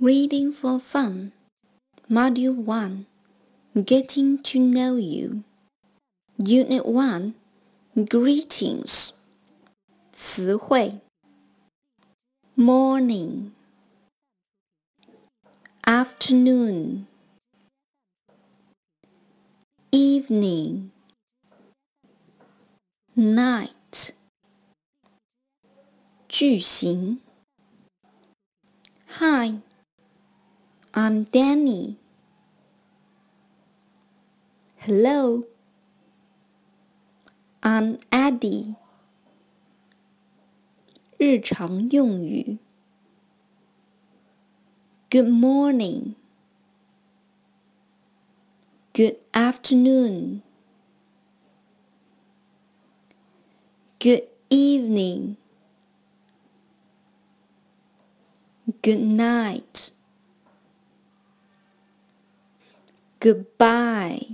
[0.00, 1.32] Reading for Fun,
[2.10, 3.06] Module 1
[3.84, 5.44] Getting to Know You,
[6.38, 7.34] Unit 1
[8.08, 9.12] Greetings
[10.12, 11.00] 词汇
[12.56, 13.52] Morning
[15.86, 17.06] Afternoon
[19.92, 20.90] Evening
[23.14, 24.14] Night
[26.28, 27.20] 句型
[29.18, 29.60] Hi
[30.96, 31.98] I'm Danny.
[34.76, 35.44] Hello.
[37.62, 38.74] I'm Eddie.
[41.18, 42.58] 日常用语
[45.08, 46.16] Good morning.
[48.92, 50.42] Good afternoon.
[54.00, 55.36] Good evening.
[58.82, 59.85] Good night.
[63.27, 64.25] Goodbye.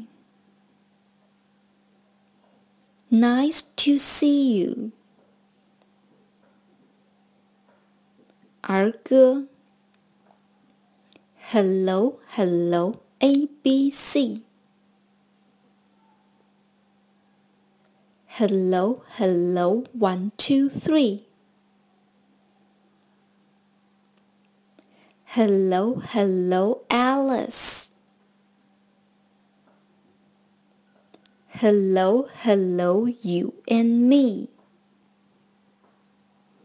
[3.10, 4.92] Nice to see you.
[8.62, 9.48] 儿歌
[11.40, 14.44] Hello, hello, A, B, C.
[18.28, 21.26] Hello, hello, one, two, three.
[25.26, 27.83] Hello, hello, Alice.
[31.64, 34.53] Hello, hello, you and me.